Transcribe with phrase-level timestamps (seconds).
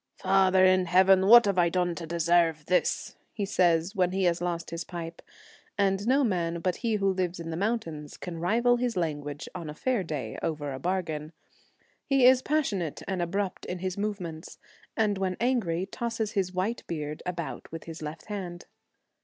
[0.17, 4.41] Father in heaven, what have I done to deserve this?' he says when he has
[4.41, 5.21] lost his pipe;
[5.77, 9.69] and no man but he who lives on the mountain can rival his language on
[9.69, 11.33] a fair day over a bargain.
[12.07, 14.57] He is passionate and abrupt in his movements,
[14.97, 18.65] and when angry tosses his white beard about with his left hand.